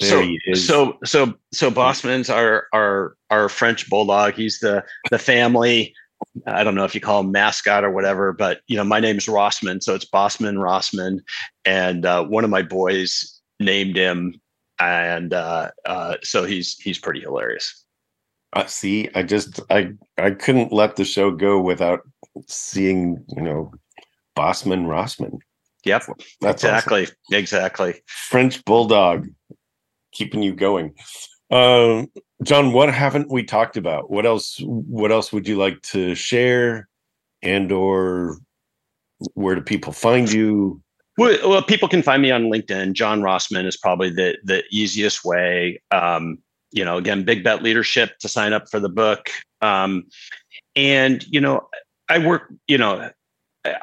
[0.00, 0.66] There so he is.
[0.66, 4.34] so so so Bossman's our our our French bulldog.
[4.34, 5.94] He's the the family.
[6.46, 9.26] I don't know if you call him mascot or whatever, but you know my name's
[9.26, 11.20] Rossman, so it's Bossman Rossman,
[11.64, 14.40] and uh, one of my boys named him,
[14.78, 17.84] and uh, uh, so he's he's pretty hilarious.
[18.54, 22.00] Uh, see, I just I I couldn't let the show go without
[22.48, 23.72] seeing you know
[24.36, 25.38] Bossman Rossman.
[25.84, 26.04] Yep,
[26.40, 26.74] That's awesome.
[26.74, 28.02] exactly, exactly.
[28.06, 29.28] French bulldog,
[30.12, 30.94] keeping you going.
[31.50, 32.08] Um,
[32.44, 34.10] John, what haven't we talked about?
[34.10, 34.60] What else?
[34.64, 36.88] What else would you like to share,
[37.42, 38.38] and or
[39.34, 40.80] where do people find you?
[41.18, 42.94] Well, people can find me on LinkedIn.
[42.94, 45.82] John Rossman is probably the the easiest way.
[45.90, 46.38] Um,
[46.72, 49.28] you know, again, Big Bet Leadership to sign up for the book.
[49.60, 50.04] Um,
[50.76, 51.68] and you know,
[52.08, 52.52] I work.
[52.68, 53.10] You know,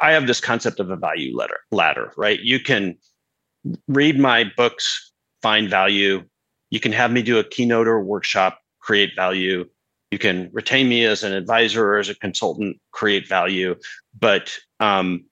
[0.02, 1.60] I have this concept of a value ladder.
[1.72, 2.40] Ladder, right?
[2.40, 2.98] You can
[3.88, 5.12] read my books,
[5.48, 6.26] find value.
[6.72, 9.64] You can have me do a keynote or a workshop, create value.
[10.12, 13.76] You can retain me as an advisor or as a consultant, create value.
[14.20, 14.46] But
[14.82, 15.24] um,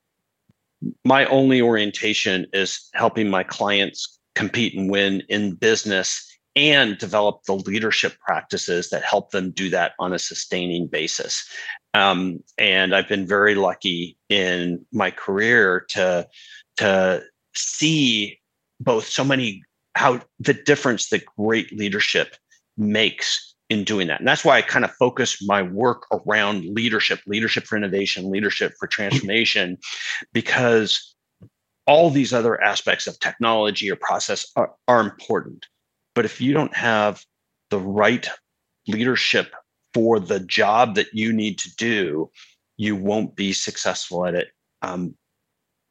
[1.04, 6.08] my only orientation is helping my clients compete and win in business
[6.56, 11.46] and develop the leadership practices that help them do that on a sustaining basis.
[11.94, 16.26] Um, and I've been very lucky in my career to
[16.78, 17.22] to
[17.54, 18.40] see
[18.80, 19.62] both so many
[19.96, 22.36] how the difference that great leadership
[22.78, 24.20] makes in doing that.
[24.20, 28.74] And that's why I kind of focus my work around leadership, leadership for innovation, leadership
[28.80, 29.78] for transformation,
[30.34, 31.16] because
[31.88, 35.66] all these other aspects of technology or process are, are important.
[36.14, 37.24] But if you don't have
[37.70, 38.28] the right
[38.88, 39.54] leadership
[39.94, 42.30] for the job that you need to do,
[42.78, 44.50] you won't be successful at it.
[44.82, 45.16] Um,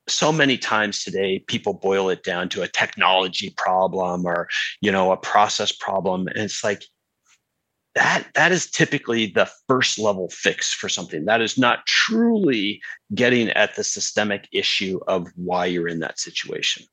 [0.08, 4.48] so many times today people boil it down to a technology problem or
[4.80, 6.84] you know a process problem and it's like
[7.94, 12.80] that that is typically the first level fix for something that is not truly
[13.14, 16.84] getting at the systemic issue of why you're in that situation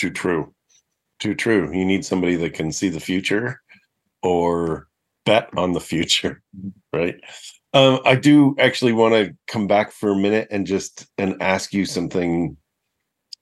[0.00, 0.54] Too true.
[1.18, 1.70] Too true.
[1.76, 3.60] You need somebody that can see the future
[4.22, 4.88] or
[5.26, 6.42] bet on the future,
[6.94, 7.20] right?
[7.72, 11.72] Um, I do actually want to come back for a minute and just and ask
[11.72, 12.56] you something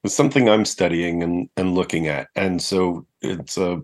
[0.06, 2.28] something I'm studying and and looking at.
[2.36, 3.80] And so it's a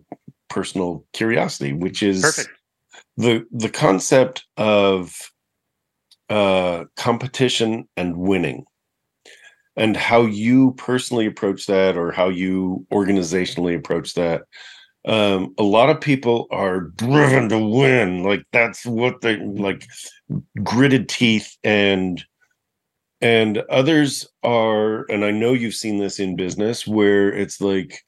[0.50, 2.50] personal curiosity, which is perfect
[3.16, 5.30] the the concept of
[6.30, 8.64] uh competition and winning
[9.76, 14.42] and how you personally approach that or how you organizationally approach that
[15.06, 19.86] um a lot of people are driven to win like that's what they like
[20.62, 22.24] gritted teeth and
[23.20, 28.02] and others are and i know you've seen this in business where it's like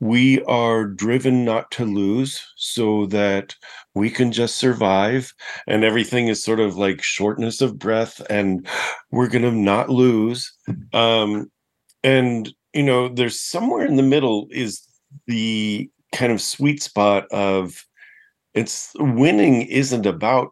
[0.00, 3.54] we are driven not to lose so that
[3.94, 5.32] we can just survive
[5.68, 8.66] and everything is sort of like shortness of breath and
[9.12, 10.52] we're going to not lose.
[10.92, 11.52] Um
[12.02, 14.82] and you know there's somewhere in the middle is
[15.28, 17.84] the kind of sweet spot of
[18.54, 20.50] it's winning isn't about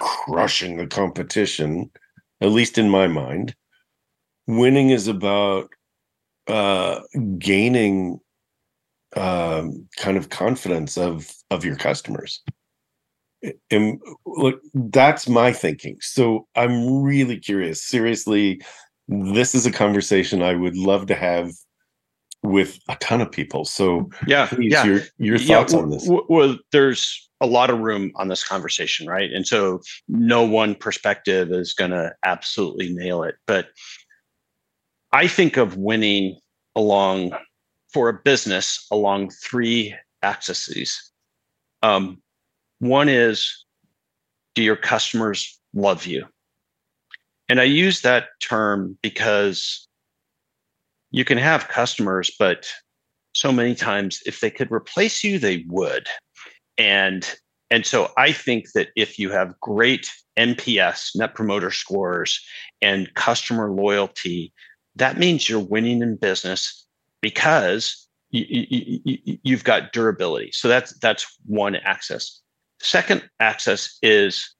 [0.00, 1.90] crushing the competition
[2.40, 3.54] at least in my mind.
[4.46, 5.68] Winning is about
[6.46, 7.00] uh
[7.38, 8.20] gaining
[9.16, 12.42] um, kind of confidence of of your customers.
[13.70, 15.98] And look that's my thinking.
[16.00, 17.82] So i'm really curious.
[17.82, 18.60] Seriously
[19.08, 21.50] this is a conversation i would love to have
[22.44, 23.64] with a ton of people.
[23.64, 24.84] So yeah please yeah.
[24.84, 26.04] your your Yeah, thoughts on w- this.
[26.04, 29.32] w- well there's a lot of room on this conversation right?
[29.32, 33.36] And so no one perspective is going to absolutely nail it.
[33.46, 33.68] But
[35.12, 36.38] i think of winning
[36.76, 37.32] along
[37.92, 41.12] for a business along three axes.
[41.82, 42.20] Um,
[42.80, 43.64] one is
[44.54, 46.26] do your customers love you?
[47.48, 49.88] And i use that term because
[51.14, 52.66] you can have customers but
[53.34, 56.06] so many times if they could replace you they would
[56.78, 57.36] and
[57.70, 60.08] And so I think that if you have great
[60.38, 62.40] NPS, net promoter scores,
[62.80, 64.52] and customer loyalty,
[64.96, 66.86] that means you're winning in business
[67.20, 70.50] because you, you, you've got durability.
[70.52, 72.42] So that's that's one axis.
[72.80, 74.54] Second axis is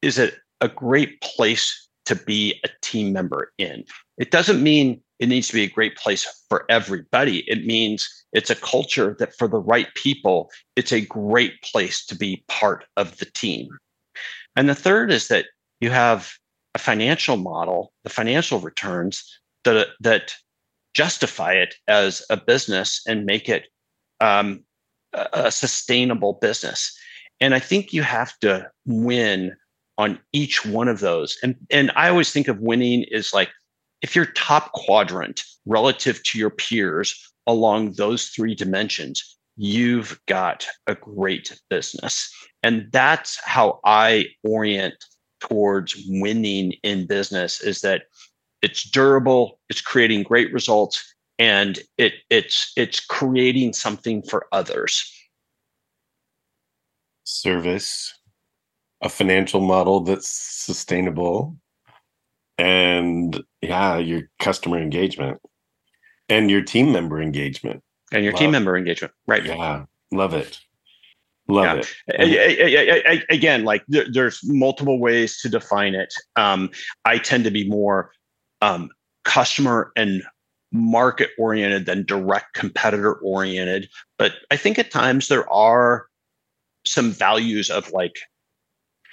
[0.00, 3.84] is it a great place to be a team member in?
[4.18, 7.38] It doesn't mean it needs to be a great place for everybody.
[7.48, 12.16] It means it's a culture that for the right people, it's a great place to
[12.16, 13.68] be part of the team.
[14.56, 15.46] And the third is that
[15.80, 16.32] you have
[16.74, 19.24] a financial model, the financial returns
[19.64, 20.34] that that
[20.94, 23.66] justify it as a business and make it
[24.20, 24.62] um,
[25.12, 26.96] a sustainable business.
[27.40, 29.54] And I think you have to win
[29.98, 31.36] on each one of those.
[31.42, 33.50] And and I always think of winning is like
[34.06, 40.94] if you're top quadrant relative to your peers along those three dimensions, you've got a
[40.94, 42.32] great business.
[42.62, 44.94] And that's how I orient
[45.40, 48.04] towards winning in business is that
[48.62, 51.02] it's durable, it's creating great results,
[51.40, 55.12] and it it's it's creating something for others.
[57.24, 58.14] Service,
[59.02, 61.56] a financial model that's sustainable,
[62.56, 65.40] and yeah, your customer engagement
[66.28, 68.40] and your team member engagement and your love.
[68.40, 69.44] team member engagement, right?
[69.44, 70.58] Yeah, love it.
[71.48, 72.14] Love yeah.
[72.18, 73.24] it.
[73.30, 76.12] again, like there's multiple ways to define it.
[76.34, 76.70] Um,
[77.04, 78.10] I tend to be more
[78.62, 78.90] um,
[79.24, 80.24] customer and
[80.72, 83.88] market oriented than direct competitor oriented.
[84.18, 86.06] But I think at times there are
[86.84, 88.16] some values of like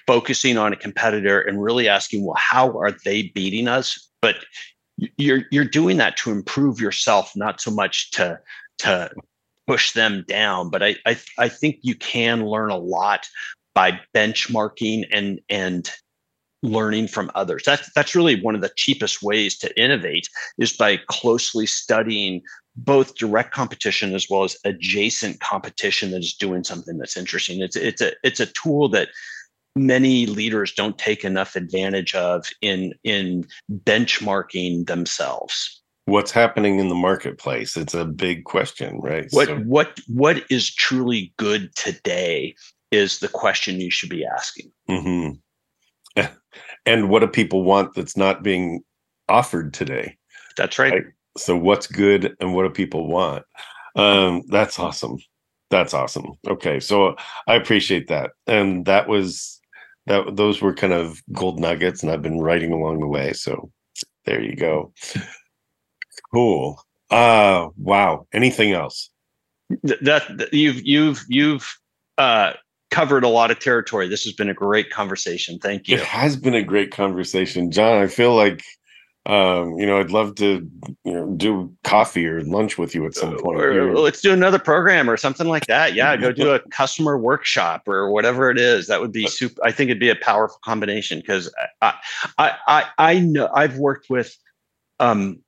[0.08, 4.10] focusing on a competitor and really asking, well, how are they beating us?
[4.24, 4.38] But
[5.18, 8.40] you're you're doing that to improve yourself, not so much to
[8.80, 9.12] to
[9.68, 10.70] push them down.
[10.70, 13.28] But I I, I think you can learn a lot
[13.76, 15.92] by benchmarking and and
[16.62, 17.64] learning from others.
[17.66, 22.42] That's that's really one of the cheapest ways to innovate is by closely studying
[22.78, 27.62] both direct competition as well as adjacent competition that is doing something that's interesting.
[27.62, 29.10] It's it's a it's a tool that
[29.76, 35.82] many leaders don't take enough advantage of in in benchmarking themselves.
[36.06, 37.78] What's happening in the marketplace?
[37.78, 39.28] It's a big question right?
[39.32, 39.56] What so.
[39.60, 42.56] what what is truly good today
[42.92, 44.72] is the question you should be asking.
[44.90, 46.24] Mm-hmm.
[46.86, 48.82] and what do people want that's not being
[49.30, 50.18] offered today?
[50.58, 50.94] That's right.
[50.94, 51.04] right?
[51.36, 53.44] So what's good and what do people want?
[53.96, 55.18] Um that's awesome.
[55.72, 56.34] That's awesome.
[56.48, 57.16] Okay so
[57.48, 58.32] i appreciate that.
[58.46, 59.62] And that was
[60.06, 63.72] that those were kind of gold nuggets and i've been writing along the way so
[64.26, 64.94] there you go.
[66.32, 66.82] Cool.
[67.10, 68.28] Uh wow.
[68.34, 69.10] Anything else?
[69.84, 71.78] That, that you've you've you've
[72.18, 72.54] uh
[72.92, 74.08] covered a lot of territory.
[74.08, 75.60] This has been a great conversation.
[75.60, 75.98] Thank you.
[75.98, 77.72] It has been a great conversation.
[77.72, 78.64] John i feel like
[79.26, 80.70] um, you know, I'd love to
[81.06, 83.62] you know, do coffee or lunch with you at some point.
[83.62, 85.94] Or, let's do another program or something like that.
[85.94, 88.88] Yeah, go do a customer workshop or whatever it is.
[88.88, 89.64] That would be super.
[89.64, 91.94] I think it'd be a powerful combination because I,
[92.38, 94.36] I, I, I know I've worked with
[95.00, 95.42] um,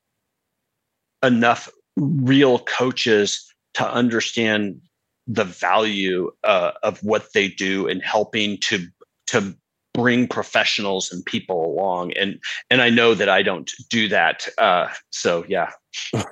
[1.22, 4.80] enough real coaches to understand
[5.28, 8.88] the value uh, of what they do in helping to
[9.28, 9.56] to
[9.96, 12.39] bring professionals and people along and
[12.70, 15.72] and i know that i don't do that uh so yeah.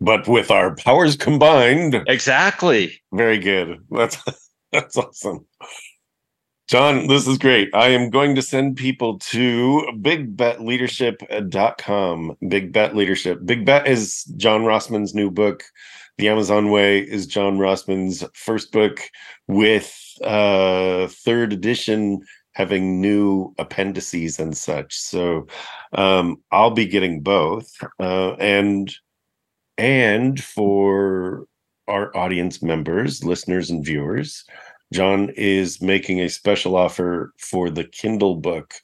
[0.00, 2.02] But with our powers combined.
[2.06, 3.00] Exactly.
[3.12, 3.84] Very good.
[3.90, 4.22] That's
[4.72, 5.44] that's awesome.
[6.68, 7.68] John this is great.
[7.74, 14.62] I am going to send people to bigbetleadership.com big bet leadership big bet is john
[14.62, 15.64] rossman's new book.
[16.18, 19.00] The amazon way is john rossman's first book
[19.46, 22.20] with uh, third edition
[22.52, 24.98] having new appendices and such.
[24.98, 25.46] So
[25.92, 28.92] um, I'll be getting both, uh, and
[29.76, 31.46] and for
[31.86, 34.44] our audience members, listeners, and viewers,
[34.92, 38.74] John is making a special offer for the Kindle book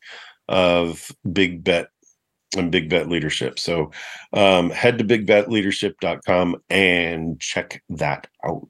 [0.48, 1.88] of Big Bet
[2.56, 3.58] and Big Bet Leadership.
[3.58, 3.90] So
[4.32, 8.68] um, head to bigbetleadership.com and check that out.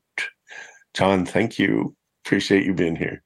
[0.94, 1.96] John, thank you.
[2.24, 3.22] Appreciate you being here.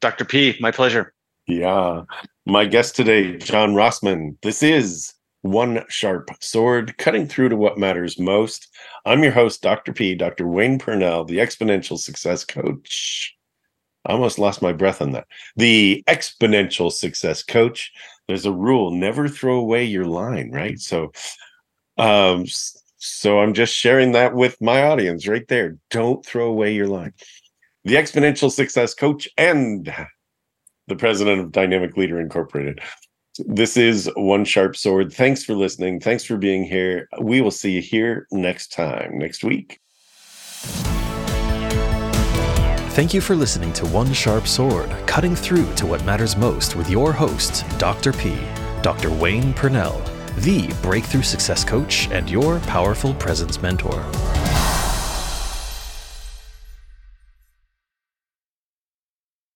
[0.00, 0.24] Dr.
[0.24, 1.12] P, my pleasure.
[1.46, 2.04] Yeah.
[2.46, 4.36] My guest today, John Rossman.
[4.42, 5.12] This is
[5.42, 8.68] One Sharp Sword, cutting through to what matters most.
[9.04, 9.92] I'm your host, Dr.
[9.92, 10.48] P, Dr.
[10.48, 13.36] Wayne Pernell, the exponential success coach.
[14.06, 15.26] I almost lost my breath on that.
[15.56, 17.92] The exponential success coach.
[18.26, 20.78] There's a rule never throw away your line, right?
[20.78, 21.12] So,
[21.98, 22.46] um,
[22.96, 25.76] so I'm just sharing that with my audience right there.
[25.90, 27.12] Don't throw away your line.
[27.84, 29.90] The exponential success coach, and
[30.86, 32.80] the president of Dynamic Leader Incorporated.
[33.38, 35.12] This is One Sharp Sword.
[35.12, 35.98] Thanks for listening.
[35.98, 37.08] Thanks for being here.
[37.20, 39.80] We will see you here next time, next week.
[42.92, 46.90] Thank you for listening to One Sharp Sword, cutting through to what matters most with
[46.90, 48.12] your host, Dr.
[48.12, 48.36] P,
[48.82, 49.10] Dr.
[49.10, 50.04] Wayne Pernell,
[50.42, 54.04] the breakthrough success coach and your powerful presence mentor.